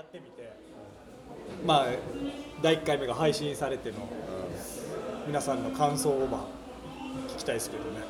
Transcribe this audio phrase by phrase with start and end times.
[0.00, 0.50] やってみて。
[1.66, 1.86] まあ
[2.62, 3.96] 第1回目が配信されての
[5.26, 6.40] 皆さんの感想をまあ
[7.28, 8.00] 聞きたいですけどね。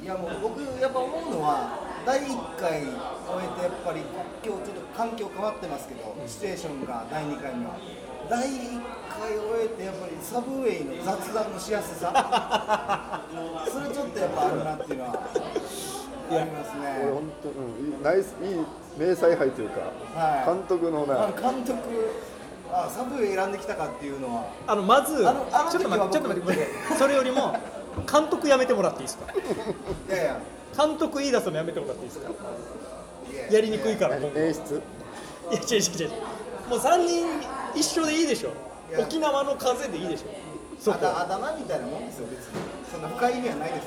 [0.00, 1.76] いやもう僕やっぱ思うのは
[2.06, 4.00] 第1回終えてやっぱり
[4.46, 7.76] 今日ちょっと環境変わってますけど、シチュエーションが第2回目は。
[8.30, 8.80] 第1
[9.10, 13.24] 回終えてやっぱりサブウェイの雑談のしやすさ。
[13.66, 15.18] それちょっとやっぱあるなっていうのは
[16.38, 18.64] あります俺ね本当うんいいナイスいい
[18.98, 19.80] 名采配というか、
[20.14, 20.46] はい。
[20.46, 21.12] 監督のね。
[21.14, 21.78] あの監督
[22.72, 24.44] あサブウェイ選んできたかっていうのは。
[24.66, 27.56] あのまずあのあのちょっと待ってちょっと待ってそれよりも
[28.10, 29.32] 監督やめてもらっていいですか？
[29.32, 30.40] いやいや。
[30.76, 32.30] 監督言い出すのやめてもらっていいですか？
[32.30, 32.32] い
[33.34, 33.60] やや。
[33.60, 34.34] りにくいから演出？
[35.50, 36.10] や違う違う違う。
[36.68, 37.26] もう3人
[37.74, 38.50] 一緒でいいでしょ？
[38.90, 39.00] いや。
[39.00, 40.26] 沖縄の風でいいでしょ？
[40.78, 42.60] そこあだあだ名みたいなもんですよ別に。
[42.90, 43.86] そんな深い意味はないです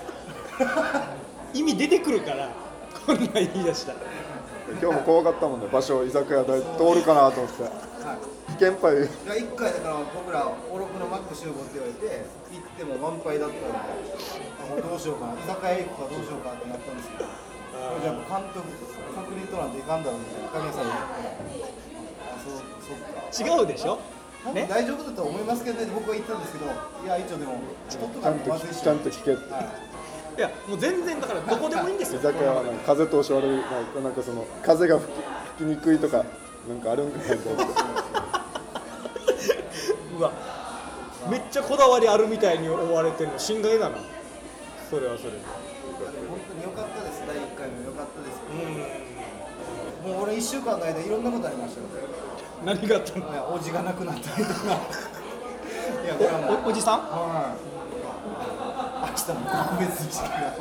[1.54, 2.50] 意味出てくるから
[3.06, 4.00] こんなん言い出したら。
[4.82, 5.68] 今日も怖かったもんね。
[5.72, 7.64] 場所居酒屋で通るかなと思って。
[7.64, 7.74] はい
[8.44, 9.00] 危険杯い。
[9.00, 9.06] や
[9.50, 15.34] 1回だから僕らおろくのマック集合って言われて行っても満杯だったんであもうどうしようかな。
[15.34, 18.62] 居酒屋行くかどうしようかってなったんですけどじゃあ監督
[19.16, 20.92] 確認取らんといかんだろうみたいな神谷さんに。
[20.94, 21.82] 言って
[22.30, 23.58] あそうそっか。
[23.58, 23.98] 違うでしょ？
[24.54, 24.68] ね？
[24.70, 25.90] 大丈夫だと思いますけどね。
[25.96, 27.58] 僕は言ったんですけどいや一応でも
[27.90, 29.50] ちょっとちゃんとまずいしちゃんと聞けって。
[29.50, 29.50] い
[30.42, 35.16] やもう全然だからどこでもいいんです居よ酒屋はなんか風通し悪いなんかなんかその風が吹き
[35.58, 36.24] 吹きにくいとか
[36.68, 37.74] なんかあるんかなと思って。
[40.18, 40.32] うわ
[41.30, 43.98] めっちゃこだわりあるみたいに思われてるの心外だな。
[44.90, 45.38] それはそれで。
[45.40, 48.42] 本当に良かったです第1回も良かったです。
[50.08, 51.88] もう俺1週間の間いろんなことありましたよ
[52.66, 53.32] 何があったの？
[53.32, 54.60] いやおじが亡くなったりとか。
[56.04, 57.00] いやこれはもうおおじさん？
[57.00, 58.53] はい
[59.14, 60.54] 明日も特別式が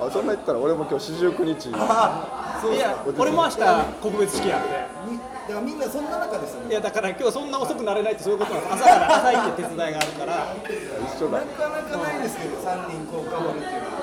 [0.00, 1.70] あそんな言ったら俺も今日四十九日。
[1.74, 3.56] あそういや俺も明日
[4.02, 4.68] 告別式やって。
[5.08, 8.74] みだからみんなそんな中ですよねいやだから今日そんな遅くなれないってそういうことなんです。
[8.74, 10.56] 朝から朝行って手伝いがあるから。
[10.66, 11.38] 一緒だ。
[11.38, 13.94] なかなかないですけど3人こう変わるっていうのは。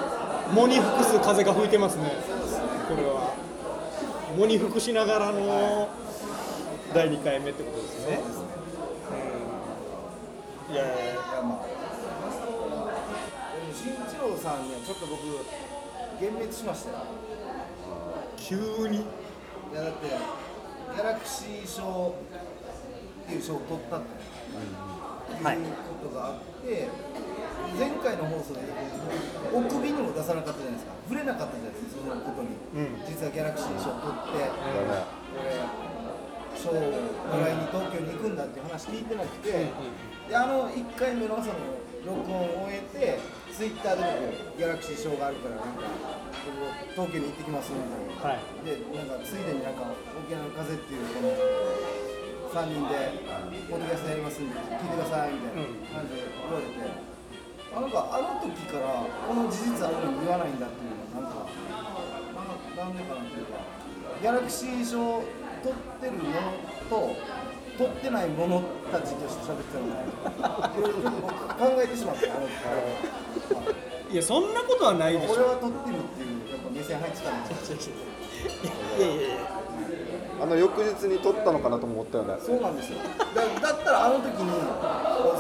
[0.55, 2.11] 藻に吹くす風が吹いてますね。
[2.87, 3.33] これは。
[4.37, 5.89] 藻に吹くしながらの
[6.93, 8.21] 第2回目ってことですね。
[10.69, 10.73] うん。
[10.73, 11.03] いやいやいや。
[11.03, 11.82] いやまあ
[14.43, 15.23] さんにはちょっと僕
[16.19, 17.07] 幻滅しましたよ。
[18.35, 18.59] 急
[18.91, 19.07] に？
[19.07, 24.11] いやだってギャラクシー賞っていう賞を取ったって
[25.47, 26.91] はいいうことがあって、
[27.79, 28.67] 前回の放送で
[29.55, 30.99] お首にも出さなかったじゃないですか。
[31.07, 32.99] 触れなかったじゃないですかそのことに、うん。
[33.07, 34.43] 実はギャラクシー賞を取って
[36.59, 39.71] 賞をもらいに東京に行くんだっていう話聞いてなくて、
[40.27, 45.85] であの1回目のその録音を終えてツイッターで僕ギャラクシー賞があるからなんか
[46.97, 48.33] 僕東京に行ってきますみたいな。
[48.33, 51.29] はいでなんかついでになんか沖縄の風っていうこの
[52.49, 53.19] 3人で
[53.69, 56.79] ポッドキャストやりますんで聞いてくださいみたいな感じで言われて、
[57.75, 61.45] あなんかあの時からこの事実あるのに言わないんだっていうのはなんか
[62.73, 63.59] なんかなっていうか
[64.21, 65.21] ギャラクシー賞
[65.61, 66.55] 取ってるもの
[66.89, 67.15] と
[67.77, 68.61] 取ってない者
[68.91, 70.93] たちとして喋ってたのでい
[71.75, 75.33] 考えてしまってあの時いやそんなことはないでしょ。
[75.33, 77.93] 俺は取ってるっていうやっぱ目線入ってたんですよ。
[78.97, 79.37] いやいやいや
[80.41, 82.35] あの翌日に撮ったのかなとも思ったよね。
[82.45, 82.99] そうなんですよ。
[83.33, 84.51] だだったらあの時に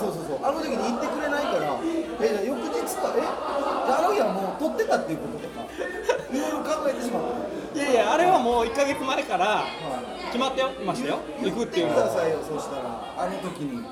[0.01, 0.39] そうそうそう。
[0.41, 1.77] あの時に言ってくれないから
[2.17, 5.69] えじゃあ翌日かえじゃああの日はもう撮ってたっていうこととか
[6.33, 7.52] いろいろ考えてしまっていやいやあれは
[8.43, 10.25] もう1か月前からはい。
[10.27, 11.19] 決まってましたよ。
[11.41, 13.13] 行くっていうのくださいよそうしたら。
[13.17, 13.85] あの時に。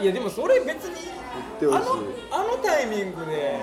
[0.00, 0.94] いやでもそれ別に
[1.62, 1.80] あの
[2.30, 3.60] あのタイミングで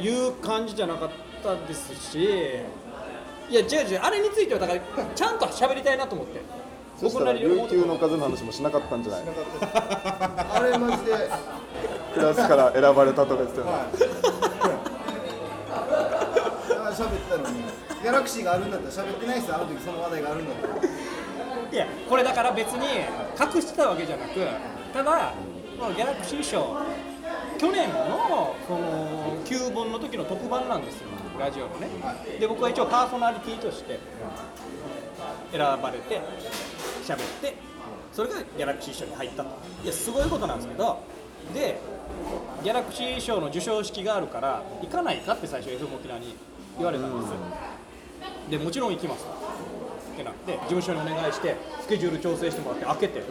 [0.00, 1.10] 言う感じじゃなかっ
[1.42, 4.80] たですしいや違う違うあれについてはだから
[5.14, 6.42] ちゃんと喋りたいなと思って。
[7.00, 9.22] そしたら琉球の風の話もしなかったんじゃない？
[10.52, 11.12] あれマジで。
[11.12, 11.22] はい
[12.14, 13.72] クラスから選ばれたとか言ってたよね
[16.70, 17.58] あ喋ったのに。
[17.62, 20.74] ギャラクシーがあるんだったら喋ってないですよあの時その話題があるんだったら
[21.72, 22.86] いやこれだから別に
[23.38, 24.40] 隠してたわけじゃなく
[24.92, 25.34] ただ
[25.78, 26.76] このギャラクシー賞
[27.58, 31.08] 去年のその9本の時の特番なんですよ。
[31.38, 31.88] ラジオのね。
[32.38, 33.98] で僕は一応パーソナリティとして
[35.50, 36.20] 選ばれて
[37.04, 37.56] 喋って
[38.12, 39.50] それがギャラクシー賞に入ったと。
[39.82, 41.00] いやすごいことなんですけど
[41.52, 41.80] で
[42.62, 46.36] ギャラクシー賞の授賞式があるから行かないかって最初 FM 沖縄に
[46.76, 47.36] 言われたんですよ。
[48.50, 49.24] でもちろん行きます。
[49.24, 53.22] とってなって事務所にお願いしてスケジュール調整してもらって開けて、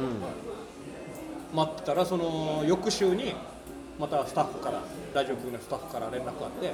[1.54, 3.36] 待ってたらその翌週に
[4.00, 4.82] またスタッフから
[5.14, 6.74] ラジオ局のスタッフから連絡があって、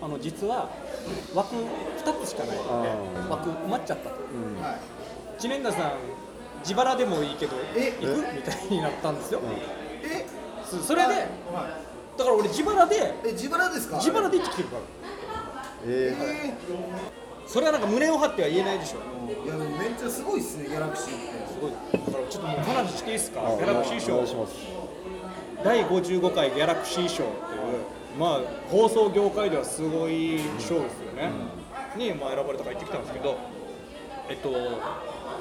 [0.00, 0.70] あの実は
[1.34, 2.88] 枠2つしかないので
[3.30, 4.16] 枠埋まっちゃったと、
[4.62, 4.78] は
[5.38, 5.40] い。
[5.40, 5.92] 知念田さん
[6.60, 7.92] 自腹でもいいけどえ？
[8.00, 8.34] 行く？
[8.34, 9.40] みたいになったんですよ、
[10.02, 10.26] え？
[10.64, 11.26] そそれではい
[12.18, 13.96] だから俺自腹でえ自腹ですか？
[13.96, 14.82] 自腹で行ってきてるから。
[15.84, 16.54] ええ
[17.52, 18.98] それはなんか胸を張っては言えないでしょ。
[19.28, 21.52] ーいやでもめっちゃすごいっすねギャラクシーって。
[21.52, 21.70] すごい。
[21.70, 21.76] だ
[22.12, 23.40] からちょっともう話していいですか？
[23.40, 24.14] ー、ギャラクシー賞。
[24.14, 24.54] お願いします。
[25.62, 28.40] 第55回ギャラクシー賞っていうまあ
[28.70, 31.30] 放送業界ではすごい賞ですよね、
[31.94, 33.36] にまあ選ばれたから行ってきたんですけど
[34.30, 34.50] えっと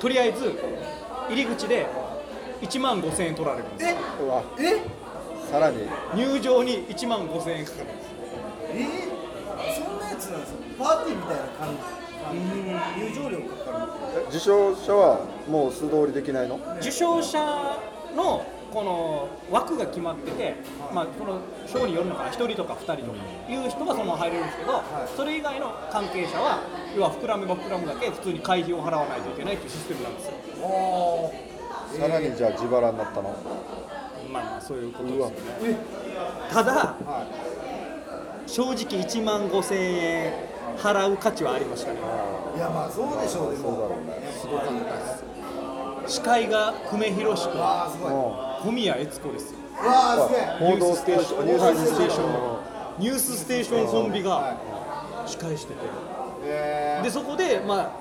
[0.01, 0.59] とりあえず
[1.29, 1.87] 入り口で
[2.61, 3.95] 1万5000円取られるんですよ。
[4.19, 4.23] え？
[4.23, 4.43] うわ。
[4.59, 4.81] え？
[5.49, 5.87] さらに。
[6.13, 8.11] 入場に1万5000円かかるんです
[8.73, 9.00] えー、
[10.81, 12.01] パーティーみたいな感じ。
[12.31, 13.91] 入場料かかる
[14.25, 16.59] え受賞者はもう素通りできないの？
[16.79, 17.39] 受賞者
[18.15, 20.55] のこの枠が決まってて、
[20.93, 23.17] まあ、この賞によるのかな1人とか2人とか
[23.49, 24.81] いう人がそのまま入れるんですけど、
[25.17, 26.61] それ以外の関係者は
[26.95, 30.33] 要は膨らめば膨らむだけ普通に会費を払わないといけないというシステムなんですよ。
[31.99, 33.35] さらにじゃあ自腹になったの
[34.31, 35.35] まあまあそういうことですよね。
[35.63, 35.75] え
[36.53, 36.95] ただは
[38.47, 41.99] 正直1万5000円払う価値はありましたね。
[42.55, 44.31] いいやまあそうでしょうでもそうだろうね。
[44.31, 44.77] すごかったで
[46.07, 46.15] す。
[46.15, 48.11] 司会が久米宏とわあすごい。
[48.11, 49.59] わ小宮悦子ですよ。
[49.77, 50.71] あすげえ。
[50.71, 52.59] 報道ステーションニュースステーションの。
[52.99, 55.79] ニュースステーションコンビがは司会してて。
[56.43, 57.91] えでそこでまあ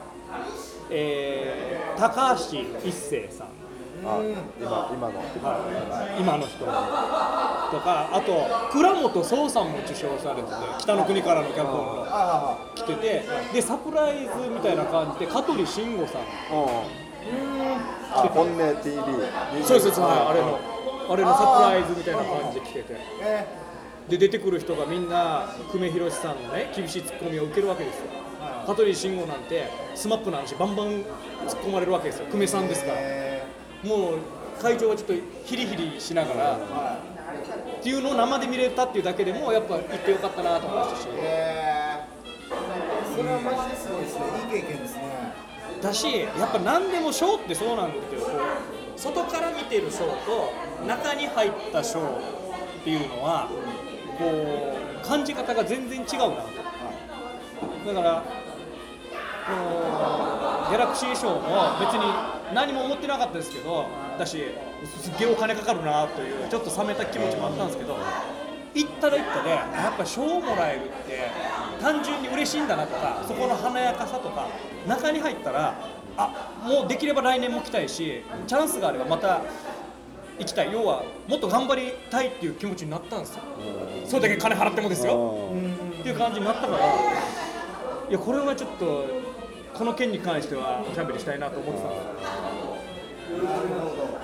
[0.90, 2.58] えー高橋
[2.88, 3.46] 一生さん。
[4.02, 4.18] あ
[4.58, 5.14] 今今の。
[6.18, 6.64] 今の人
[7.70, 16.22] とかあと倉本壮さんも受賞されてて北の国からの脚本のあ来ててでサプライズみたいな感じで香取慎吾さん。
[18.12, 20.00] あ本音 TV そうですそうです。
[20.00, 20.18] はい。
[20.30, 20.58] あれの
[21.08, 22.96] あれのサプライズみたいな感じで来てて。
[24.08, 28.02] で出てくる人がみんな久米宏さんのね厳しいツッコミを受けるわけですよ。
[28.66, 31.04] 香取慎吾なんて SMAP の話バンバン突っ
[31.62, 32.26] 込まれるわけですよ。
[32.26, 32.94] 久米さんですから。
[32.98, 33.44] え
[33.84, 34.18] もう
[34.60, 35.14] 会場はちょっと
[35.44, 36.58] ヒリヒリしながら
[37.80, 41.08] っていうのを生で見れたっていうだけでもやっぱ行ってよかったなと思いましたし。
[41.14, 44.24] えー、それはマジですごいですね
[44.54, 45.02] いい経験ですね
[45.80, 48.26] だしやっぱ何でもショーってそうなんですけど
[48.96, 50.52] 外から見てるショーと
[50.86, 53.48] 中に入ったショーっていうのは
[54.18, 56.34] こう感じ方が全然違うなと。
[57.86, 58.22] だから
[59.46, 61.40] このギャラクシー賞も
[61.80, 63.86] 別に何も思ってなかったですけど
[64.18, 64.44] だし
[65.02, 67.96] すっげえお金かかるなというちょっと冷めた気持ちもあったんですけど
[68.74, 71.30] 行ったら行ったでやっぱ賞もらえるって
[71.82, 74.46] 単純に嬉しいんだなとかそこの華やかさとか
[74.86, 75.74] 中に入ったら
[76.16, 79.42] あもうできれば来年も来たいしチャンスがあればまた
[80.38, 80.72] 行きたい。
[80.72, 83.42] 要はもっと頑張りたいっていう気持ちになったんですよ。
[84.06, 85.50] それだけ金払ってもですよ。
[86.00, 89.04] っていう感じになったからいやこれはちょっと
[89.74, 94.20] この件に関してはおしゃべりしたいなと思ってたんですよなるほど。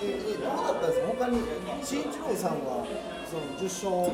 [0.00, 1.06] ええどうだったんですか？
[1.18, 1.42] 他に
[1.82, 2.86] 新一郎さんは
[3.28, 4.12] その受賞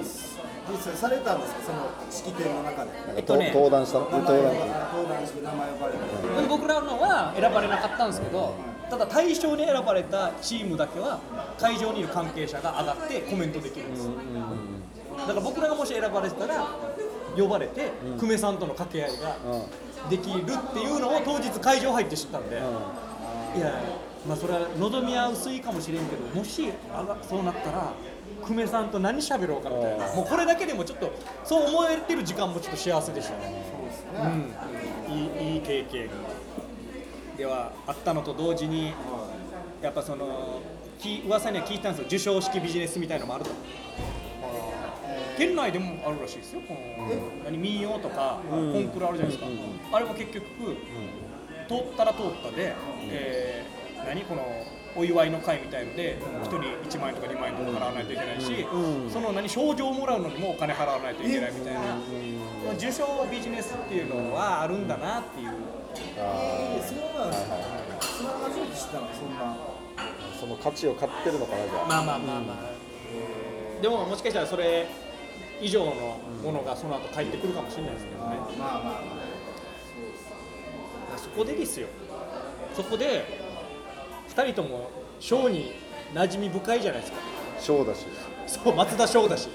[0.72, 1.60] 実際されたんですか？
[1.64, 1.78] その
[2.10, 3.12] 式典の中でなんか。
[3.16, 3.52] えっとね。
[3.54, 4.32] 登壇した登壇
[5.26, 8.54] して名前呼ばれてでも僕らのは選ばれなかったんですけど
[8.90, 11.20] ただ対象に選ばれたチームだけは
[11.58, 14.12] 会場にいる関係者が上がってコメントできるんですよ。
[15.16, 16.66] だから僕らがもし選ばれてたら
[17.37, 19.37] 呼ばれて久米さんとの掛け合いが
[20.10, 22.56] できるっていうのを当日会場入って知ったんで。
[22.56, 23.82] いや
[24.26, 27.92] まあそれは望みは薄いかもしれんけどもしあがそうなったら
[28.42, 30.12] 久米さんと何喋ろうかみたいな。
[30.14, 31.12] もうこれだけでもちょっと
[31.44, 33.64] そう思えてる時間もちょっと幸せでしたね。
[35.08, 35.14] うん。
[35.14, 36.08] いいいい経験
[37.37, 38.92] ではあったのと同時に
[39.82, 40.61] やっぱその
[40.99, 42.04] き噂には聞いたんですよ。
[42.04, 43.50] 授賞式ビジネスみたいのもあると
[45.37, 47.09] 県内でもあるらしいですよこの
[47.45, 49.47] 何民謡とかコンクールあるじゃないですか。
[49.93, 50.45] あれも結局
[51.69, 52.75] 通ったら通ったで、
[53.11, 53.75] えー
[54.05, 54.43] 何この
[54.97, 58.67] お祝いの会みたいので1人1万円とか2万円とか払わないといけないし、
[59.11, 61.87] その何賞状をもらうのにもお金払わないといけないみたいな、ま
[62.71, 65.49] あ受賞ビジネスっていうのはあるんだなっていう。
[66.17, 67.57] えーそうなんですか。
[68.03, 69.57] それは初めて知ったのそんな
[70.38, 71.87] その価値を買ってるのかなじゃあ。
[71.88, 74.87] まあまあまあまあ、でももしかしたらそれ
[75.61, 78.90] 以上のものがその後返ってくるかもしれないですけどね、まあまあま
[81.14, 81.87] あそこでですよ
[82.75, 83.25] そこで
[84.28, 85.73] 2人とも賞に
[86.12, 87.18] 馴染み深いじゃないですか
[87.61, 88.04] 賞だし
[88.46, 89.49] そう松田翔だし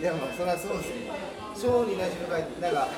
[0.00, 2.88] いやまあそれはそうですよ賞に馴染み深いなんか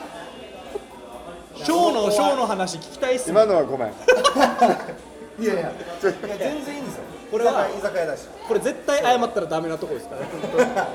[1.56, 10.88] 賞の賞の話聞きたいっすね今のはごめんいやいやいや全然いいんですよこれは居酒屋だしこれ絶対謝ったらダメなとこですから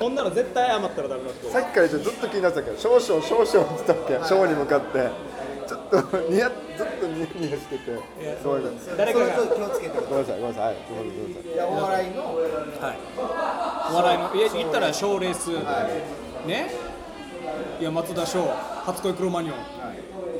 [0.00, 5.10] こんなの絶対謝ったらダメなとこさっきからずっと気になってたけど少々少々って言ったっけ賞に向かって。
[5.68, 7.90] ちょっと似合ずっとニヤニヤしてて。
[7.92, 7.96] や
[8.42, 9.34] ごめんなさい誰かが。
[9.36, 10.14] それちょっと気をつけてください。
[10.14, 10.64] ごめんなさいごめんなさい。
[10.64, 12.22] はいごめんなさいいやお笑いの。
[12.24, 12.98] はい、
[13.92, 15.50] お笑いのいや言ったら賞レース、
[16.46, 16.70] ね？
[17.78, 18.42] いや松田翔
[18.84, 19.56] 初恋クロマニオン。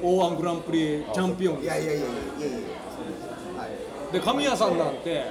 [0.03, 1.61] O−1 グランプリチャンピオン。
[1.61, 2.59] いやいやいやいやいや
[4.11, 5.27] で神谷さんなんて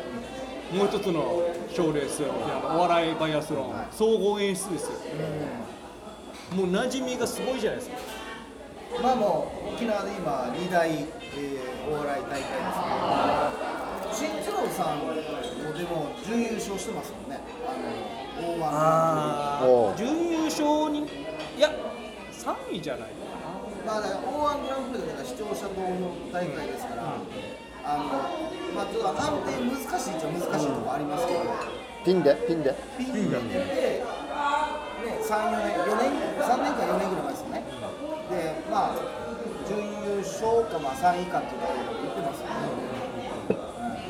[0.73, 1.41] もう一つの
[1.73, 4.91] 賞レースお笑いバイアスロン総合演出ですよ。
[6.55, 7.97] もう馴染みがすごいじゃないですか。
[9.01, 11.07] まあもう沖縄で今二大、えー
[11.89, 12.51] お笑い大会です
[14.13, 15.21] けど新次郎さんもで
[15.85, 17.39] も準優勝してますもんね。
[17.67, 17.73] あ
[18.41, 20.99] の O−1 あおう準優勝に？
[21.57, 21.71] いや
[22.31, 23.09] 3位じゃない
[23.85, 25.89] まあだから O−1 グランプリだから視聴者投票
[26.31, 27.03] 大会ですから、
[27.89, 28.05] あの
[28.75, 31.41] まあちょっと判定難しいっちゃ難しいとこありますけど、
[32.05, 32.75] ピンでピンで。
[32.99, 34.05] ピンで、ね、
[35.25, 37.63] 3、4年、4年、3年か4年ぐらい前ですよね。
[38.29, 38.95] で、まあ、
[39.67, 42.53] 準優勝か、まあ、3位以下っていうことを言ってますよね。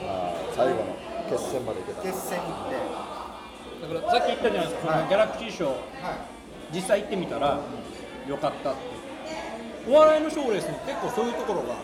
[0.07, 0.83] あー最後の
[1.29, 2.01] 決戦までいけた。
[2.01, 2.75] 決戦行って、
[3.95, 5.75] だからさっき言ったじゃないですか、そのギャラクシー賞はい、
[6.75, 7.59] 実際行ってみたら
[8.27, 8.99] よかったって。
[9.87, 11.75] お笑いの賞レースに結構そういうところが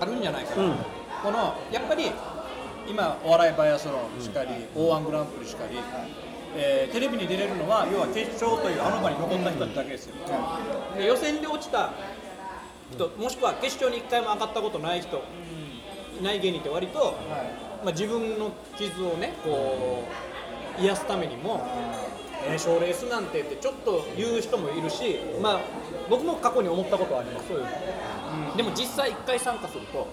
[0.00, 0.74] あるんじゃないかな、
[1.22, 2.10] このやっぱり
[2.88, 5.78] 今お笑いバイアスロンしかり、O−1 グランプリしかり、
[6.56, 10.14] えーテレビに出れるのは要は決勝というあの場に残った人だけですよ、
[10.96, 11.92] で予選で落ちた
[12.92, 15.22] 人もしくは決勝に1回も上がったことない人、
[16.20, 17.14] いない芸人って割と、
[17.84, 20.04] まあ、自分の傷をねこ
[20.78, 22.21] う癒すためにも、えー
[22.58, 25.60] 賞レースなんてってちょっと言う人もいるし、まあ、
[26.08, 27.48] 僕も過去に思ったことはあります。
[27.48, 30.04] そういうの、でも実際1回参加するとは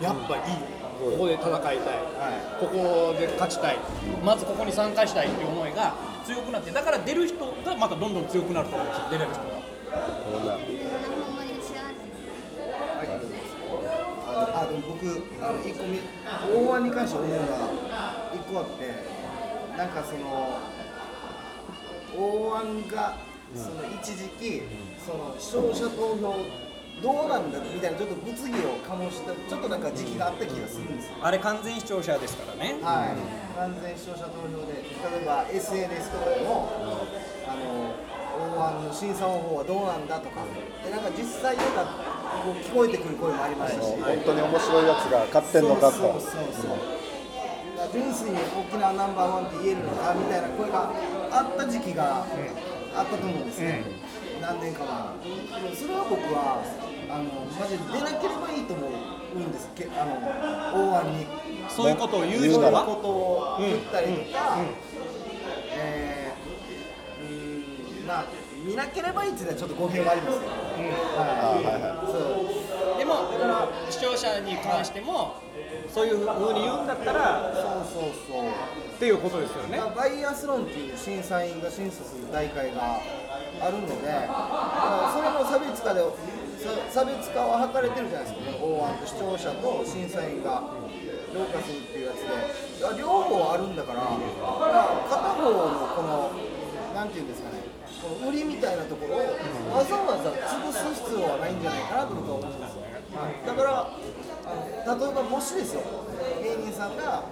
[0.00, 0.42] い、やっぱいい。
[0.96, 1.78] ここで戦いたい、
[2.58, 3.76] ここで勝ちたい。
[4.24, 9.08] まずここに参加したいっていう思いが強くなってだから出る人がまたどんどん強くなると思うんですよ。
[9.10, 9.56] 出れる人が。
[14.36, 15.06] あでも僕、
[15.40, 16.00] あの1個目、
[16.76, 17.44] 大腕に関して思うのが
[18.32, 20.58] 1個あって、なんかその、
[22.14, 23.16] 大腕が
[23.54, 24.62] その一時期、
[25.04, 26.34] その視聴者投票、
[27.02, 31.16] どうなんだみたいな、ちょっと物議を醸した、ちょっとなんか時期があった気がするんですよ。
[31.22, 32.76] あれ完全視聴者ですからね。
[32.82, 33.16] はい、
[33.56, 36.72] 完全視聴者投票で、例えば SNS とかでも、
[37.46, 37.94] あの
[38.36, 40.42] 大腕の審査方法はどうなんだとか、
[40.84, 41.84] でなんか実際なんか
[42.44, 45.92] こう聞こえてくる声もありましたし、本当に面白いやつが勝ってんのかと。
[45.92, 46.32] そうそうそう
[46.66, 47.05] そう
[47.92, 50.92] 純粋に沖縄ナンバーワンって言えるのかみたいな声が
[51.30, 52.26] あった時期が
[52.94, 53.84] あったと思うんですね、
[54.40, 54.84] 何年か
[55.22, 55.70] 前。
[55.70, 56.62] にそれは僕は
[57.08, 58.90] あのマジで出なければいいと思う
[59.40, 59.70] んです。
[59.74, 60.16] けあの
[61.00, 61.26] 大腕に。
[61.68, 62.84] そういうことを言う人は？
[62.84, 64.58] ことを言ったりとか、
[65.76, 68.24] えーうーんまあ
[68.64, 71.64] 見なければいいっていうのはちょっと語弊がありますけど、はい。
[71.64, 72.06] はいはい。
[72.06, 72.18] そ
[72.94, 72.98] う。
[72.98, 73.28] でも
[73.90, 75.34] 視聴者に関しても
[75.92, 79.80] そういうふうに言うんだったらそうそうそうっていうことですよね。
[79.94, 83.00] バイアスロンっていう審査員が審査する大会が
[83.60, 86.02] あるので、それの差別化で
[86.90, 90.64] 差別化は図れてるじゃないですか、ね、大腕と視聴者と審査員が
[91.32, 96.32] 評価するっていうやつで、両方あるんだから、まあ、片方のこの、
[96.94, 97.60] なんていうんですかね、
[98.00, 99.20] この売りみたいなところを
[99.76, 102.95] わざわざ潰す必要はないんじゃないかなと僕は思うんですよ。
[103.16, 103.88] はい、だから
[104.44, 105.80] あの例えばもしですよ
[106.42, 107.24] 芸人さんが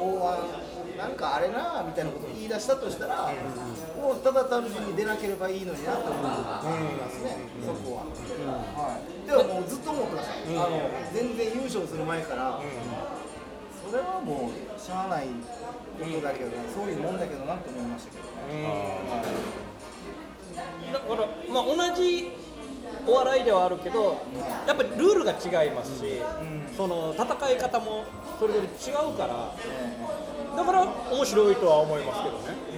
[0.00, 3.30] 大腕なんかあれなみたいなことを言い出したとしたら、
[4.02, 8.10] もうただ単純に出なければいいのになと思いますね、そこは。
[8.10, 18.26] はい、ではもうずっと思ってました、あの全然優勝する前から、それはもうしゃあないことだけど、そういうもんだけどなと思いましたけど
[18.58, 18.66] ね。
[20.92, 22.27] だから、まあ、同じ
[23.08, 24.20] お笑いではあるけど
[24.66, 26.20] やっぱりルールが違いますし、
[26.76, 28.04] その戦い方も
[28.38, 29.54] それぞれ違うから
[30.56, 32.68] だから面白いとは思いますけどね。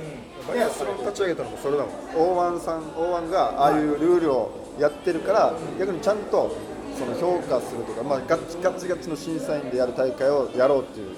[0.48, 1.94] バイアスロン立ち上げたのもそれだもん。
[2.14, 6.56] 大腕さん大腕がああいうルールをやってるから逆にちゃんと
[6.96, 11.16] その評価するとか、まあ、ガッチガッチガチの審査員でやる大会をやろうっていう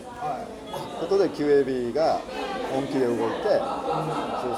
[1.00, 2.20] ことで QAB が
[2.72, 3.28] 本気で動いて、そう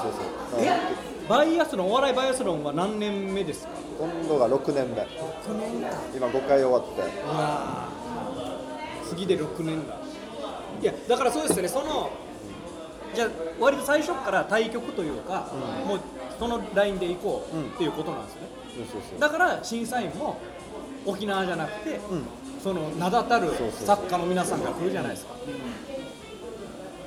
[0.01, 0.11] そう
[0.51, 0.61] そう。
[0.61, 1.04] え？
[1.27, 3.69] バイアスロンお笑いバイアスロンは何年目ですか？
[3.99, 5.07] 今度が6年目。
[6.15, 7.01] 今5回終わって。
[7.01, 9.09] うわー。
[9.09, 9.97] 次で6年だ。
[10.81, 11.69] いやだからそうですよね。
[11.69, 12.11] その
[13.15, 13.29] じゃあ
[13.59, 15.51] 割と最初から対局というか、
[15.87, 15.99] もう
[16.37, 18.41] そのラインで行こうっていうことなんですね、
[18.75, 20.37] そうそうそうだから審査員も
[21.05, 21.99] 沖縄じゃなくて、
[22.61, 25.35] その名だたる作家の皆さんが来るじゃないですか、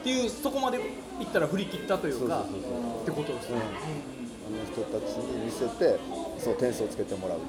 [0.01, 0.83] っていうそこまでい
[1.25, 3.65] ったら振り切ったというかそうそうそうってことですね、あ
[4.51, 5.99] の人たちに見せて
[6.39, 7.41] そう点数をつけてもらう、う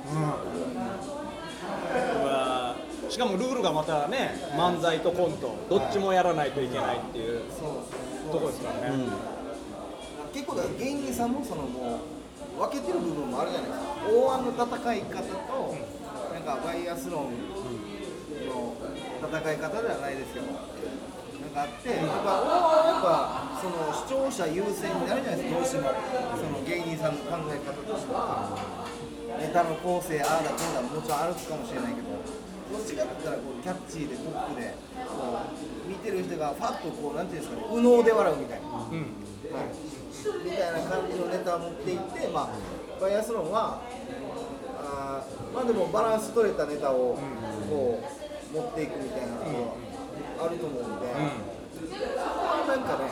[2.26, 2.76] わ
[3.10, 7.42] しかもルールがまたね漫才とコントどっちもやらないといけないっていう
[8.32, 9.08] とこですからね、
[10.34, 12.00] 結構だから芸人さんもそのも
[12.58, 13.90] う分けてる部分もあるじゃないですか。
[14.10, 15.76] 大腕の戦い方と
[16.34, 17.24] なんかバイアスロン
[18.50, 18.74] の
[19.22, 20.46] 戦い方ではないですけど
[21.40, 25.92] なんかあってやっぱやっぱその視聴者優先になるじゃないですかどうしても
[26.36, 28.56] その芸人さんの考え方としては
[29.40, 32.08] ネタの構成ああだこうだもちろんあるかもしれないけど
[32.70, 34.76] どっちかって言ったらこうキャッチーでポップで
[35.08, 38.68] こう見てる人がファッとこうなんていうんですかね右脳で笑うみたいな。
[38.68, 43.82] うんはいみたいな感じのネタを持っていって、まあ、バイアスロンは
[44.78, 47.18] あまあでもバランス取れたネタを
[47.70, 48.04] こ
[48.52, 49.46] う持っていくみたいなのが
[50.40, 51.06] あると思うんで、
[52.68, 53.12] なんかね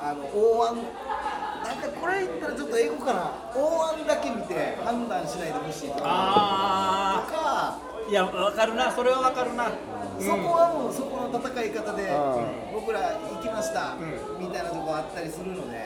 [0.00, 3.32] あの大腕なんかこれ言ったらちょっと英語かな？
[3.54, 5.94] 大腕だけ見て判断しないでほしいと。
[5.94, 7.78] かあ
[8.08, 15.76] いや分かるなそれは分かるな、そこはもうそこの戦い方でう僕ら行きましたうみたいなとこあったりするので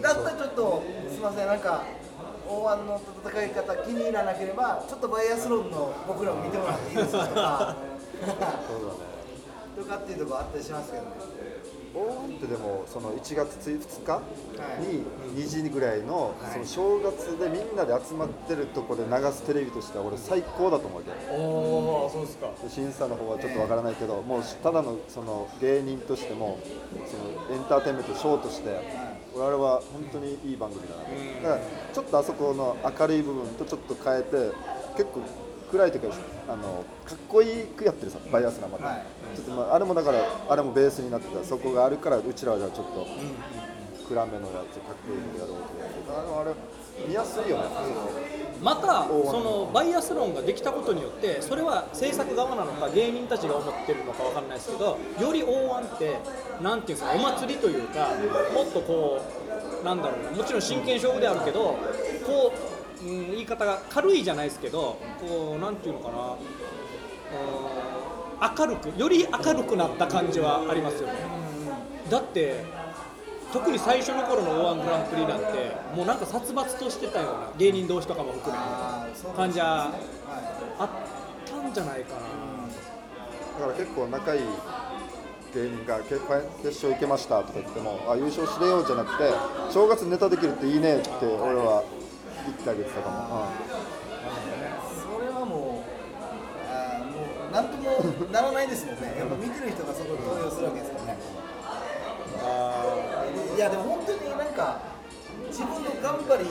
[0.00, 1.84] だったらちょっとすみませんなんか
[2.48, 7.76] 大腕の戦い方気に入らなければちょっとバイアスロンの僕らも見てもらっていいですかとか？
[8.24, 9.17] そうだね
[9.78, 11.08] とかっていうとこあったりしますけどね。
[11.94, 14.22] 大腕ってでもその1月2日
[14.86, 15.04] に
[15.42, 22.50] 2時ぐらいのその正月でみんなで集まってるとこで流すテレビとしては俺最高だと思うわけおおそうですか。
[22.62, 26.58] で審査の方はちょっとわからないけど、もうただのその芸人としても
[27.06, 28.68] そのエンターテインメントショーとして
[29.34, 31.42] 我々は本当にいい番組だなと、うん。
[31.42, 31.60] だから
[31.94, 34.52] ちょっとあそこの明るい部分とちょっと変えて
[34.96, 35.22] 結構
[35.70, 36.16] 暗いというか
[36.48, 39.04] あのかっこいいくやってるさバイアスがまた、はい。
[39.36, 41.44] ちょっとまああれもだからあれもベースになってた。
[41.44, 43.06] そこがあるからうちらはじゃあちょっと
[44.08, 45.90] 暗めのやつかっこいいのやろうとやっ
[46.24, 46.40] て。
[46.40, 46.54] あれ
[47.06, 47.64] 見やすいよね。
[48.60, 56.18] またそのバイアスロンができたことによってそれは制作側なのか芸人たちが思ってるのかわかんないですけどより大腕って
[56.60, 58.08] なんていうんですかお祭りというか
[58.52, 59.22] もっとこ
[59.82, 60.30] うなんだろうな。
[60.38, 61.76] もちろん真剣勝負であるけど
[62.26, 62.67] こう、
[63.02, 66.36] うん、言い方が軽いじゃないですけどこうなんていうのかな。
[68.58, 71.14] 明るくより明るくなった感じはありますよね。
[72.08, 72.64] だって
[73.52, 79.90] 特に最初の頃の O−1 グランプリなんてもうなんか殺伐としてたような芸人同士とかも含めあーそう感じは
[80.78, 80.88] あっ
[81.44, 82.20] たんじゃないかな。
[83.60, 84.40] だから結構仲いい
[85.54, 86.20] 芸人が決
[86.62, 89.24] 決勝行けましたとか言ってもあ優勝しれようじゃなくて
[89.72, 91.82] 正月ネタできるっていいねって俺は
[92.48, 93.52] 言ってあげてたかも、
[94.96, 95.88] それはもう
[96.64, 98.00] あーもうなんとも
[98.32, 99.16] ならないですもんね。
[99.18, 101.20] やっぱ見てる人がそこに投票するわけですからね。
[103.56, 104.80] いやでも本当になんか
[105.48, 106.50] 自分の頑張り以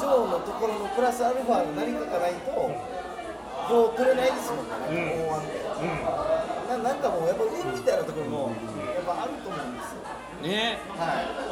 [0.00, 8.50] 上のところのプラスアルファの何かがないとこう取れないですもんね、大腕って、ななんかもうやっぱ運みたいなところも
[8.94, 10.02] やっぱあると思うんですよ。
[10.42, 10.78] うんね。
[10.96, 11.45] はい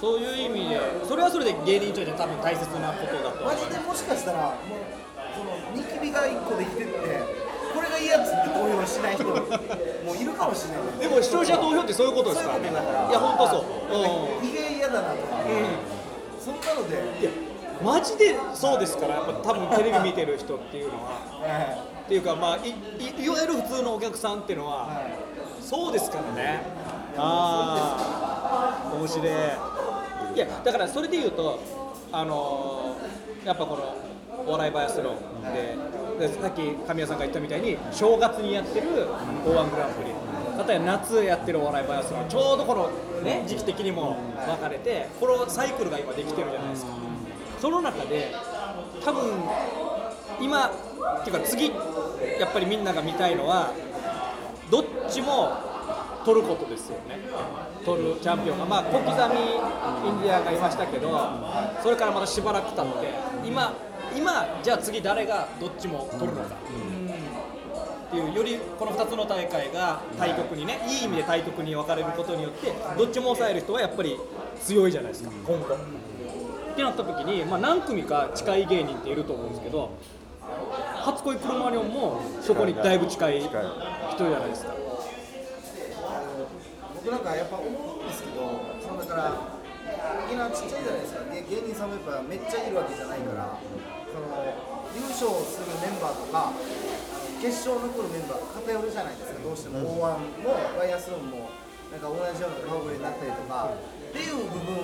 [0.00, 4.80] そういう意味でそれはそれで芸人にとって多分大切なことだとマジでもしかしたらもう
[5.34, 6.92] そのニキビが1個できてって
[7.74, 9.36] これが嫌っつって投票しない人も
[10.14, 11.08] いるかもしれない。
[11.08, 12.68] でも視聴者投票ってそういうことですからね。
[12.68, 13.10] いうことだから。
[13.10, 15.36] いや本当そう、ひげ嫌だなとか、
[16.40, 17.30] そんなので、うん、いや
[17.84, 19.16] マジでそうですから。
[19.16, 21.20] やっぱ多分テレビ見てる人っていうのは。
[21.42, 25.02] はっていうかまあいいいわゆる普通のお客さんっていうのは、
[25.60, 26.62] そうですからね。
[27.18, 29.28] ああ面白い
[30.36, 31.58] いやだからそれで言うと
[32.12, 33.96] あのーやっぱこの
[34.44, 35.76] お笑いバイアスロンで
[36.26, 39.06] でさっき神谷さんが言ったみたいに正月にやってる
[39.46, 42.90] O−1 グランプリ例えば夏やってるお笑いバイアスロンちょうどこの、
[43.22, 46.92] ね、時期的にも分かれてこのサイクルが今できてるじゃないですか。
[47.60, 48.34] その中で
[49.04, 49.32] 多分
[50.40, 53.72] 今っていうか次やっぱりみんなが見たいのは
[54.70, 55.75] どっちも
[56.26, 57.20] 取ることですよね。
[57.84, 58.64] 取るチャンピオンが。
[58.66, 61.08] まあ小刻みインディアンがいましたけど
[61.80, 63.72] それからまたしばらく経って今
[64.16, 66.56] 今じゃあ次誰がどっちも取るのか。
[68.06, 74.16] っていうよりこの2つの大会が対局にねいい意味で対局に分かれることによってどっちも抑える人はやっぱり
[74.60, 75.30] 強いじゃないですか。
[75.46, 75.74] 今後。
[75.74, 79.90] ってなった時に、まあ、何組か近い芸人っていると思うんですけど
[80.96, 83.40] 初恋クロマニョンもそこにだいぶ近い。
[83.40, 84.85] 人じゃないですか。
[87.06, 89.38] 僕なんかやっぱ思うんですけど、そのだから、
[90.26, 93.54] 沖縄ちっちゃいじゃないですか、で芸人さんもやっぱめっちゃいるわけじゃないから、
[94.10, 94.26] その
[94.90, 96.50] 優勝するメンバーとか、
[97.38, 101.46] 決勝残るメンバーが偏るじゃないですか、どうしても、大腕もバイアスロンも、
[101.94, 104.74] なんか同じような顔ぶれになったりとか、っていう部分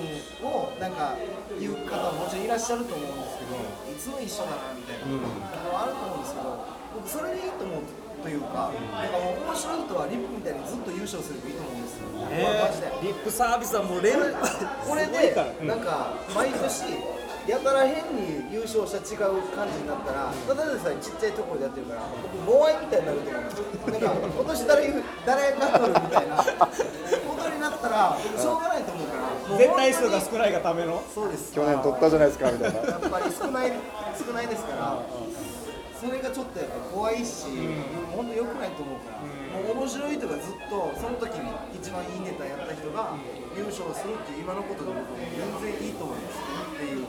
[0.47, 1.19] をなんか
[1.59, 3.59] 言う方ももちろんいらっしゃると思うんですけど
[3.91, 5.09] いつも一緒だなみたいな。
[5.09, 6.53] のはあると思うんですけど
[6.93, 7.89] 僕それでいいと思う
[8.21, 11.82] というかなんか面白い人はリップみたいにずっと優勝すればいいと思う。
[13.03, 14.35] リップサービスはもうレベル
[14.87, 16.85] これでなんか毎年
[17.47, 23.43] やたら変に優勝した違う感じになったらただでさえちっちゃいところでやってるから僕モアイみたいになると思う。
[23.43, 24.95] んですなんか今年誰
[25.27, 26.47] 誰が取るみたいなこ
[27.35, 29.19] とになったら僕しょうがないと思うか
[29.51, 29.59] ら。
[29.59, 31.03] 絶対数が少ないがための。
[31.13, 31.53] そうです。
[31.53, 32.79] 去年取ったじゃないですかみたいな。
[32.79, 33.73] やっぱり少ない
[34.25, 35.03] 少ないですから
[36.03, 37.47] それがちょっとやっぱ怖いし、
[38.11, 41.47] 本当良くないと思うから、もう面白い人がずっとその時に
[41.79, 43.15] 一番いいネタやった人が
[43.55, 47.07] 優勝するっていう今のことで僕は全然いいと思いますっていう、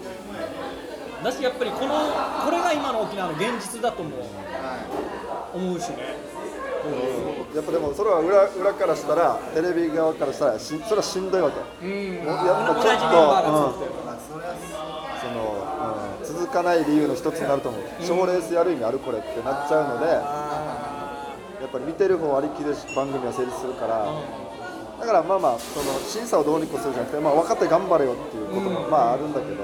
[1.25, 2.05] だしやっぱりこの
[2.45, 6.21] これが今の沖縄の現実だともは思うしね。
[7.55, 11.57] やっぱでもそれは裏裏からしたらテレビ側からしたらしそれはしんどいわけ。
[11.85, 12.15] うん。
[12.17, 13.01] やっぱちょっ
[13.73, 14.12] と、
[16.53, 17.81] かない理由の一つになると思う。
[17.99, 24.05] 賞、レースやる意味あるこれってなっちゃうのでやっぱり見てる方ありきで番組は成立するから、
[24.99, 29.63] だからまあまあその審査をどうにこうするじゃなくて、まあ、分かって頑張れよっていうこともまああるんだけど、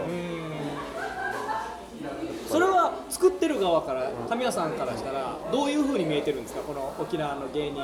[2.50, 6.62] それは作ってる側から神谷さんからしたらどういうふうに見えてるんですか？
[6.62, 7.84] この沖縄の芸人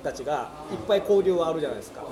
[0.00, 2.02] たちがいっぱい交流はあるじゃないですか、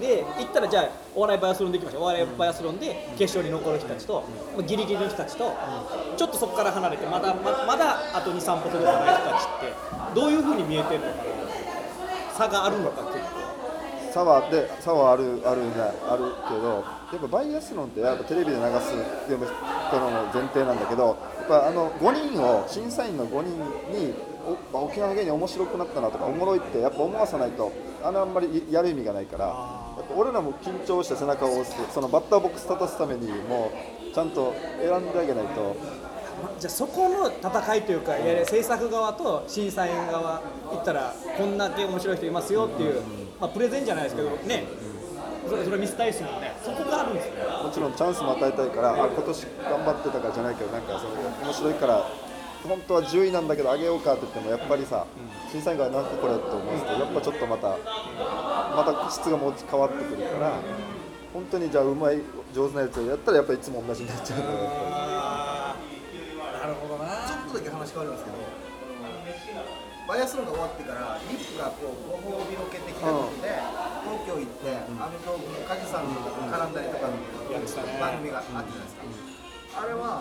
[0.00, 2.02] で行ったらじゃあお笑いバイアスロンでいきましょう。
[2.02, 4.24] お笑いバイアスロンで決勝に残る人たちと、
[4.66, 5.52] ギリギリの人たちと、
[6.16, 13.48] ちょっとそこから離れてまだままだあと23歩届かない人たちってどういうふうに見えてるのかな差があるのか結構。
[14.12, 15.72] 差はで差はあるあるね
[16.08, 23.58] あるけどやっぱバイアスロンってやっぱテレビで流すっていう人の前提なんだけどやっぱあの5人を審査員の5人
[23.92, 24.14] に
[24.72, 27.72] お沖縄の芸人面白くなったなとかおもろいってやっぱ思わさないと
[28.02, 29.52] あのあんまりやる意味がないからや
[30.02, 33.70] っぱ俺らも緊張して背中を押すそのバッターボックス立たすためにも
[34.10, 35.76] うちゃんと選んであげないと。
[36.60, 43.02] じゃあそこの戦いというか、いわゆる制作側と審査員側行ったらこんだけ面白い人いますよっていう、
[43.40, 44.64] まあ、プレゼンじゃないですけどね。
[45.48, 47.42] それそれはミスタイスもんねそこがあるんですね。
[47.64, 52.06] もちろんチャンスも与えたいからあ今年頑張ってたからじゃないけどなんかその面白いから
[52.66, 55.06] 本当は10位なんだけど上げようかって言ってもやっぱりさ
[55.50, 60.52] 審査員がなんかこれって思うとやっぱちょっとまたまた質がもう変わってくるから
[61.32, 62.20] 本当にじゃあうまい
[62.52, 65.76] 上手なやつをやったらやっぱりいつも同じになっちゃうから
[66.58, 67.08] なるほどな。
[67.24, 68.36] ちょっとだけ話変わりますけど、
[70.08, 73.56] バイアスロンが終わってから、リップがこうご褒美ロケ的なことで、
[74.04, 74.68] 東京行って、
[75.00, 77.16] アメトークの梶さんとかと絡んだりとかの
[78.00, 79.08] 番組があったじゃないですか。
[79.80, 80.20] あれは、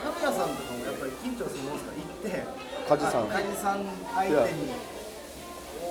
[0.00, 1.92] カメラさんとかもやっぱり緊張するもんですか？
[1.92, 2.44] ら、行って、
[2.88, 3.22] 梶さん。
[3.24, 3.84] あ梶さん
[4.14, 4.72] 相手に、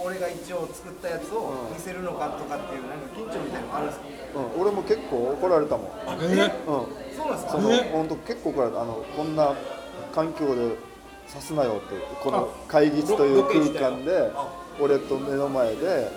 [0.03, 4.05] 俺が一応作ったやつを見せるのかとかっていう、なんか緊張みたいなのあるんですか？
[4.39, 5.87] うん、俺も結構怒られたもん、
[6.21, 6.29] えうん、
[7.15, 7.51] そうなんですか？
[7.51, 8.81] その本当結構怒られた。
[8.81, 9.55] あのこんな
[10.13, 10.75] 環境で
[11.27, 14.31] さすなよってこの会議室という空間で
[14.79, 16.09] 俺と目の前で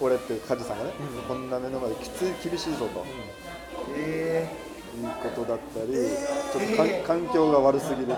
[0.00, 0.90] 俺って梶さんがね、
[1.26, 3.04] こんな目の前できつい厳しいぞと、
[3.96, 4.69] えいう
[5.22, 5.92] ことだったり、
[6.52, 8.12] ちょっと環境が悪すぎるって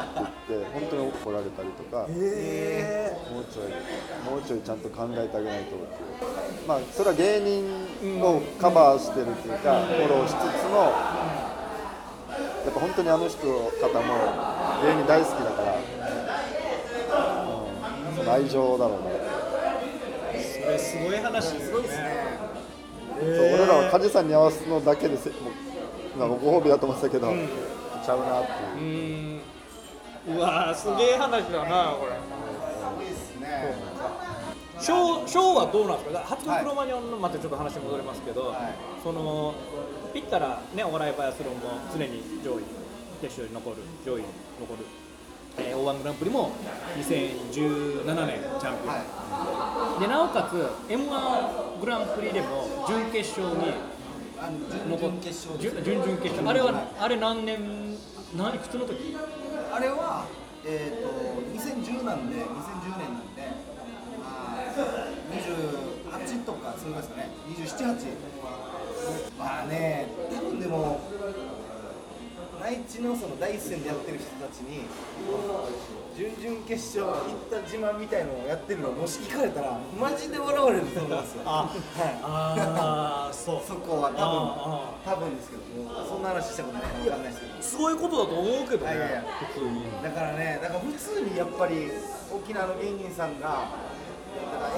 [0.48, 3.66] 言って本当に怒られたりとか、えもうちょい
[4.24, 10.76] もうちょいちゃんと考えてあげないとっていうまあそれは芸人をカバーしてるっていうか、フォローしつつも
[12.64, 13.60] やっぱ本当にあの人方も
[14.82, 15.76] 芸人大好きだから、
[18.10, 19.10] うん、その愛情だろうね、
[20.64, 22.52] それすごい話ですすごいですね。
[23.22, 25.52] そう俺らは梶さんに合わすのだけでせもう
[26.18, 28.84] なんかご褒美だと思ってたけど、ちゃうなってい
[29.38, 29.40] う
[30.28, 30.32] う。
[30.34, 32.12] んうわーすげえ話だなこれ。
[34.80, 36.18] ショーショーはどうなんですか？
[36.26, 38.56] 初のクロマニオンのまたちょっと話戻りますけど、はい
[39.02, 39.54] その
[40.12, 41.60] ピッたらねお笑いバイアスロンも
[41.92, 42.62] 常に上位
[43.22, 44.26] 決勝に残る上位に
[44.60, 44.84] 残る、
[45.58, 46.50] えー、O1 グランプリも
[46.98, 50.00] 2017年チャンピオン、はい。
[50.00, 53.72] でなおかつ m 1グランプリでも準決勝に
[54.88, 57.96] 残っ決勝です準準々決勝あれはあれ何年
[58.36, 59.14] 何いくつの時？
[59.72, 60.26] あれは、
[60.64, 61.08] えー、と
[61.52, 62.44] 2010なんで、2010
[62.98, 63.42] 年なんで、
[64.20, 69.38] まあ、28とか、そうですかね、27、8。
[69.38, 71.00] まあね、多分でも、
[72.62, 74.86] 内地のその第一線でやってる人たちに、
[76.14, 81.42] 準々決勝行った自慢みたいのをやってるのをもし聞かれたら、マジで笑われると思うんですよ。
[81.44, 82.20] あはい。
[82.22, 83.62] ああそう。
[83.66, 87.40] そこは多分あ多分ですけどもそんな話したことないか分かんないです。
[87.40, 88.94] けどすごいことだと思うけどね。
[88.94, 89.82] いやいや普通に。
[90.02, 91.90] だからねだから普通にやっぱり
[92.30, 93.74] 沖縄の芸人さんが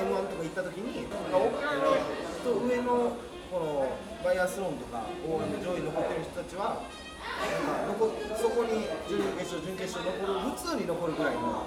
[0.00, 2.00] m 1とか行った時に沖縄の
[2.40, 3.12] 人上の
[3.52, 3.86] この
[4.24, 6.80] バイアスロンとか応援で上位に残ってる人たちは
[8.36, 11.66] そこに準決勝準決勝残る普通に残るぐらいの、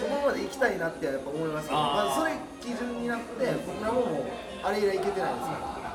[0.00, 4.24] そこまで行きたいなってやっぱ思いますけどまあ、それ基準になって僕らももう
[4.62, 5.90] あれ以来行けてないですから。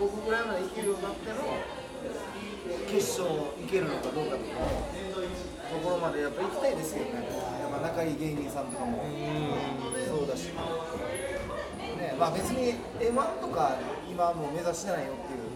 [0.00, 1.36] 僕ぐらいまで行けるようになっての
[2.88, 4.56] 決勝行けるのかどうかとか
[5.68, 7.28] ところまでやっぱ行きたいですよね。
[7.60, 9.04] やっぱ仲いい芸人さんとかも
[10.08, 13.76] そうだし、ねまあ、別に m 1とか
[14.10, 15.49] 今はもう目指してないよっていう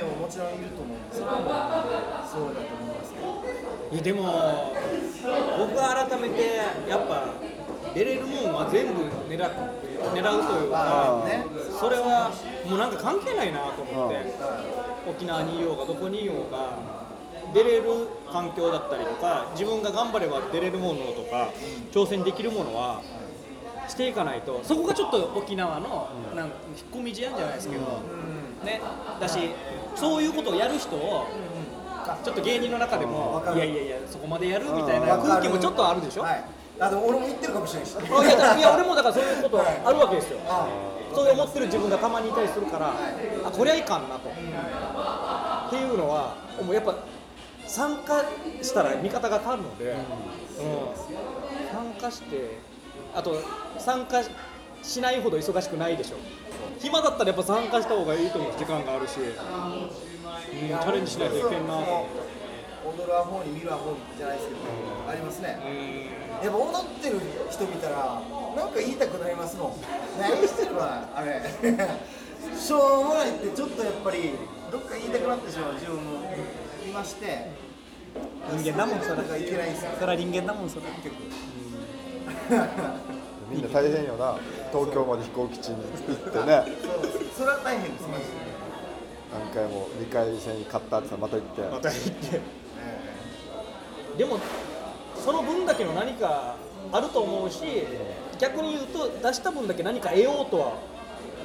[0.00, 3.60] 人ももちろんいると思うんですそれはもうそうだと思いますけど。
[3.92, 4.22] いやでも
[5.58, 6.56] 僕は改めて
[6.88, 7.34] やっぱ
[7.92, 9.50] 出れるもんは全部狙っ
[10.14, 11.26] 狙うというか
[11.78, 12.30] それは
[12.68, 14.16] もうなんか関係ないなと思って
[15.10, 16.78] 沖縄にいようがどこにいようが
[17.52, 17.82] 出れる
[18.30, 21.50] 環境だったりとか自分が頑張れば出れるものとか
[21.90, 23.02] 挑戦できるものは
[23.88, 26.54] していかないとそこがちょっと沖縄のなん引っ
[26.92, 27.82] 込み思案じゃないですけど、
[28.64, 28.80] ね、
[29.20, 29.50] だし
[30.00, 31.26] そういうことをやる人を
[32.24, 34.64] ちょっと芸人の中でもいやいやいやそこまでやる？
[34.72, 36.44] みたいな空気もちょっとあるでしょ、はい、
[36.80, 37.96] あでも俺も言ってるかもしれないし。
[37.98, 40.38] あいやだいや俺もだからそういうことあるわけですよ。
[40.48, 40.66] あ
[41.14, 42.94] そう思ってる自分がたまにいたりするから
[43.44, 44.30] あこりゃいかんなと。
[44.30, 44.32] っ
[45.70, 46.94] ていうのはもうやっぱ
[47.66, 48.24] 参加
[48.62, 49.96] したら味方が足るので、うん、
[51.70, 52.58] 参加して
[53.14, 53.36] あと
[53.78, 54.22] 参加
[54.82, 56.16] しないほど忙しくないでしょ
[56.80, 59.26] 暇だったらやっぱ参加した方がいいと思う時間があるし、うん、
[60.68, 61.74] チャレンジしないといけんな。
[62.82, 64.60] 踊るアホに見るアホにじゃないですけど、
[65.06, 65.58] ありますね、
[66.42, 68.22] やっぱ踊ってる人見たら
[68.56, 69.74] なんか言いたくなりますもん。
[70.18, 71.42] 何してるわあれ。
[72.58, 74.32] しょうもないってちょっとやっぱり
[74.72, 76.02] どっか言いたくなってしまう自分も
[76.84, 77.50] いまして。
[78.56, 79.16] 人間だもんそれ。
[79.16, 79.90] なんかいけないんですよ。
[79.94, 80.82] それは人間だもんそれ。
[81.04, 81.16] 結構
[83.50, 84.36] みんな大変よな。
[84.72, 86.64] 東京まで飛行基地に行ってね。
[86.80, 88.30] そうそれは大変ですマジで。
[89.32, 91.62] 何回も2回戦勝ったって言ったらまた行って。
[91.62, 92.40] また行って。
[94.18, 94.38] でも
[95.16, 96.56] その分だけの何か
[96.92, 97.62] あると思うし
[98.38, 100.72] 逆に言うと出した分だけ何か得ようとは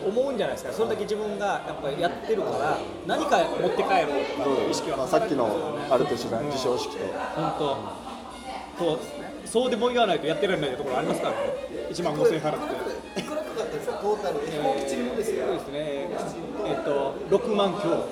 [0.06, 0.74] 思うんじゃないですか。
[0.74, 4.98] それだけ自分がやっぱりやってるから何か持って帰ろうとかいう意識は。
[4.98, 7.06] まあ、さっきのあると一緒だね授賞式と。
[7.36, 8.06] 本当。
[8.78, 9.00] そう
[9.46, 11.38] そうでも言わないとやってられないところありますからね。
[11.92, 12.54] 1万5000円払っ
[13.16, 13.22] て。
[13.22, 16.10] いくらかかったんですかトータルで飛行基地にもですよそうですね
[16.66, 18.04] えっと6万強行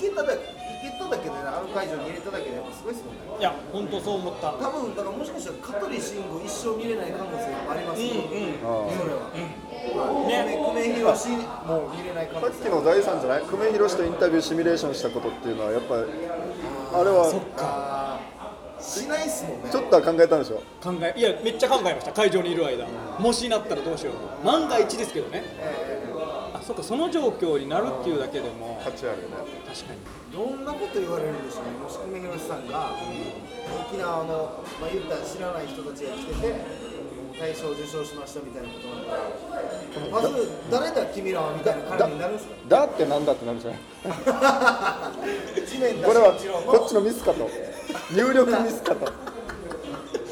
[0.00, 0.46] けただけ行
[0.82, 3.20] けただけでねあの会場に入れただけでやっぱすごいですもんね。
[3.38, 4.52] いや本当そう思った。
[4.52, 8.26] 多分だからもしかしたら香取慎吾一生見れない可能性がありますよ、うんうん。
[8.98, 9.92] それは、ね久
[10.72, 11.36] 米宏も
[11.94, 13.42] 見れないさっきの第三じゃない？
[13.44, 16.02] 久米宏とインタビューシミュレーションしたことっていうのはやっぱり
[16.94, 18.13] あれはあー
[18.84, 19.70] しないっすもんね。
[19.70, 20.56] ちょっとは考えたんでしょ？
[20.82, 22.12] 考えいやめっちゃ考えました。
[22.12, 22.86] 会場にいる間。
[23.18, 24.14] もしなったらどうしよう。
[24.14, 25.42] と万が一ですけどね。
[26.54, 28.80] あそっかその状況になるっていうだけでも。
[28.84, 29.34] 価値あるよね。
[29.66, 30.00] 確かに。
[30.32, 31.70] どんなこと言われるんでしょうね。
[31.82, 32.94] もし久米宏さんが
[33.88, 36.54] 沖縄の、まあ、言ったら知らない人たちが来てて
[37.40, 42.54] 大賞受賞しましたみたいなことになったらまず誰だ君らはみたいな感じになるんですか？
[42.68, 43.80] だってなんだってなるじゃない
[46.04, 46.34] これは
[46.66, 47.48] こっちのミスかと
[48.12, 49.12] 入力ミスかと。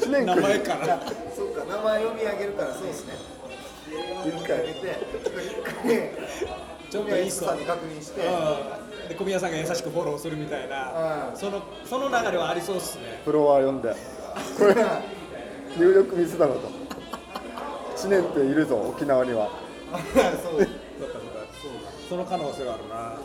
[0.01, 0.99] 知 念名君前から。
[1.35, 3.13] そうか名前読み上げるからそうですね。
[4.25, 4.57] 一回。
[4.57, 5.31] げて一
[5.63, 6.09] 回。
[6.89, 9.09] ちょっといい子さんに確認してうん。
[9.09, 11.29] で小宮さんが優しくフォローするみたいな。
[11.31, 11.37] うん。
[11.37, 13.21] そのその流れはありそうっすね。
[13.25, 13.95] フロア読んで。
[14.57, 14.75] これ
[15.77, 16.69] 入力ミスだろと。
[17.95, 19.49] 知念っているぞ沖縄には。
[19.93, 20.67] そうそっかそっか
[22.09, 23.15] その可能性はあるな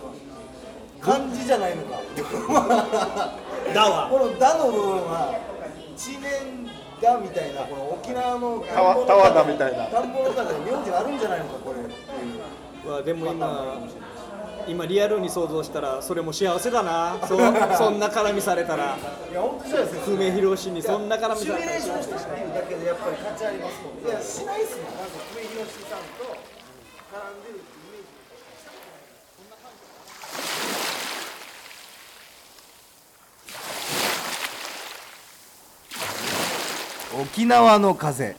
[1.00, 1.98] 漢字じゃないのか。
[3.74, 4.08] だわ。
[4.11, 5.34] この「だ」の部分は
[5.96, 6.66] 知念
[7.00, 9.84] だみたいなこの沖縄のたわたわだみたいな。
[9.87, 11.80] 田んぼの中で名字あるんじゃないのかこれ。
[11.80, 11.98] っていう
[12.87, 13.78] うわでも今
[14.66, 17.16] 今リアルに想像したらそれも幸せだな。
[17.26, 17.38] そう
[17.76, 18.96] そんな絡みされたら。
[19.30, 20.00] いや本当そうですよ。
[20.04, 21.72] 久米宏にそんな絡みシミュされたら。
[21.72, 24.84] レーションしたっていうだけでやっぱり価値ありますもんいやしないっすもん。
[24.96, 26.24] なんか久米宏さんと
[27.08, 28.06] 絡んでるってイメージ
[28.58, 28.98] したことない
[37.20, 38.37] 沖縄の風。